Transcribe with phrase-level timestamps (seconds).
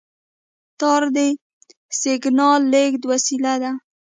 [0.79, 1.17] تار د
[2.01, 3.71] سیګنال لېږد وسیله ده.